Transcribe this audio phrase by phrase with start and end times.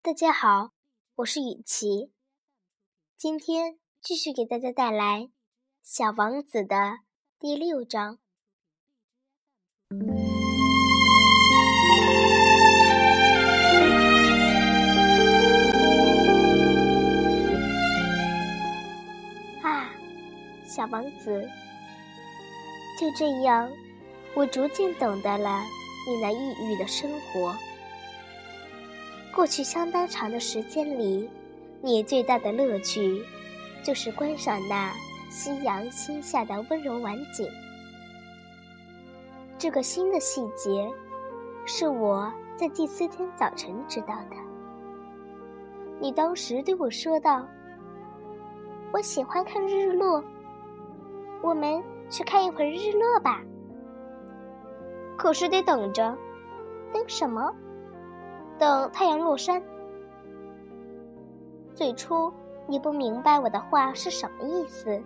[0.00, 0.70] 大家好，
[1.16, 2.12] 我是雨琪，
[3.16, 5.22] 今天继续给大家带来
[5.82, 7.00] 《小王子》的
[7.38, 8.18] 第六章。
[19.62, 19.90] 啊，
[20.64, 21.46] 小王子，
[22.98, 23.70] 就这样，
[24.34, 25.64] 我逐渐懂得了
[26.06, 27.54] 你那抑郁的生活。
[29.38, 31.30] 过去相当长的时间里，
[31.80, 33.24] 你最大的乐趣
[33.84, 34.92] 就是观赏那
[35.30, 37.48] 夕阳西下的温柔晚景。
[39.56, 40.90] 这个新的细节，
[41.64, 44.34] 是我在第四天早晨知道的。
[46.00, 47.46] 你当时对我说道
[48.92, 50.20] ：“我喜欢看日落，
[51.42, 53.40] 我们去看一会儿日落吧。”
[55.16, 56.18] 可是得等着，
[56.92, 57.54] 等什么？
[58.58, 59.62] 等太阳落山。
[61.74, 62.32] 最初
[62.66, 65.00] 你不明白我的话是什么意思，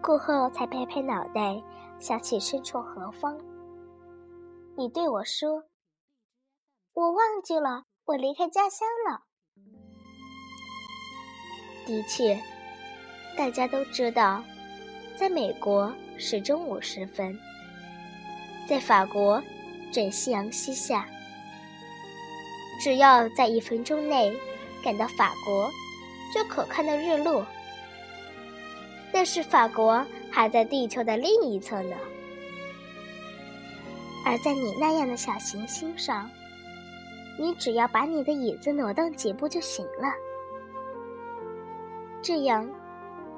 [0.00, 1.60] 过后才拍拍脑袋，
[1.98, 3.36] 想起身处何方。
[4.76, 5.64] 你对我说
[6.94, 9.22] ：“我忘记了，我离开家乡了。”
[11.84, 12.40] 的确，
[13.36, 14.42] 大家都知道，
[15.16, 17.36] 在美国是中午时分，
[18.68, 19.42] 在法国
[19.92, 21.04] 正夕阳西下。
[22.82, 24.36] 只要在一分钟内
[24.82, 25.70] 赶到法国，
[26.34, 27.46] 就可看到日落。
[29.12, 31.94] 但是法国还在地球的另一侧呢。
[34.26, 36.28] 而在你那样的小行星上，
[37.38, 40.12] 你只要把你的椅子挪动几步就行了。
[42.20, 42.68] 这样，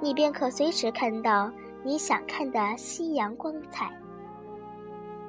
[0.00, 1.50] 你便可随时看到
[1.82, 3.90] 你想看的夕阳光彩。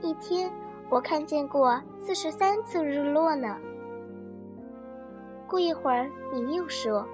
[0.00, 0.50] 一天，
[0.88, 3.54] 我看见过四十三次日落呢。
[5.48, 7.08] 过一会儿，你又说：“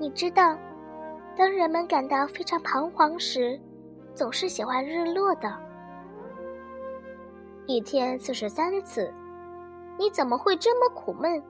[0.00, 0.58] 你知道，
[1.36, 3.60] 当人们感到非常彷徨时，
[4.14, 5.54] 总是喜欢日落的。
[7.66, 9.12] 一天四十三次，
[9.98, 11.42] 你怎么会这么苦闷？”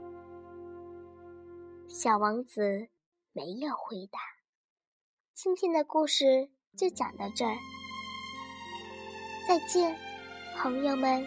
[1.89, 2.89] 小王子
[3.33, 4.19] 没有回答。
[5.33, 7.55] 今天的故事就讲到这儿，
[9.47, 9.97] 再见，
[10.59, 11.25] 朋友们。